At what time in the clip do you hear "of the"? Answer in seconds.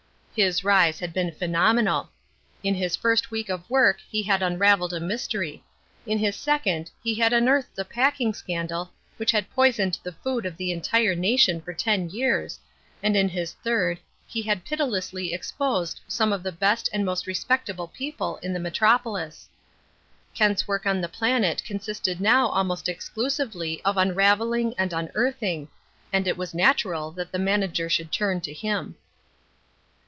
10.45-10.71, 16.31-16.51